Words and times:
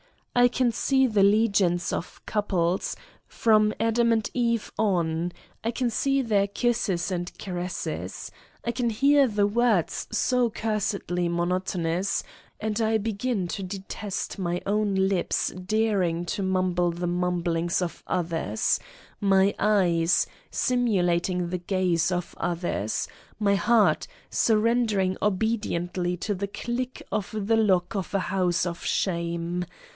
I 0.35 0.47
can 0.47 0.71
see 0.71 1.05
the 1.05 1.21
legions 1.21 1.93
of 1.93 2.25
couples, 2.25 2.95
from 3.27 3.71
Adam 3.79 4.11
and 4.11 4.27
Eve 4.33 4.71
on; 4.79 5.31
I 5.63 5.69
can 5.69 5.91
see 5.91 6.23
their 6.23 6.47
kisses 6.47 7.11
and 7.11 7.31
caresses; 7.37 8.31
I 8.65 8.71
can 8.71 8.89
hear 8.89 9.27
the 9.27 9.45
words 9.45 10.07
so 10.09 10.49
cursedly 10.49 11.29
mon 11.29 11.49
otonous, 11.49 12.23
and 12.59 12.81
I 12.81 12.97
begin 12.97 13.47
to 13.49 13.61
detest 13.61 14.39
my 14.39 14.61
own 14.65 14.95
lips 14.95 15.49
dar 15.49 16.01
ing 16.01 16.25
to 16.27 16.41
mumble 16.41 16.89
the 16.91 17.05
mumbling 17.07 17.69
of 17.79 18.01
others, 18.07 18.79
my 19.19 19.53
eyes, 19.59 20.25
63 20.49 20.49
Satan's 20.49 20.49
Diary 20.49 20.49
simulating 21.17 21.49
the 21.49 21.57
gaze 21.59 22.11
of 22.11 22.33
others, 22.39 23.07
my 23.37 23.53
heart, 23.53 24.07
surren 24.31 24.87
dering 24.87 25.17
obediently 25.21 26.17
to 26.17 26.33
the 26.33 26.47
click 26.47 27.03
of 27.11 27.35
the 27.47 27.57
lock 27.57 27.95
of 27.95 28.15
a 28.15 28.19
house 28.19 28.65
of 28.65 28.83
shame. 28.83 29.63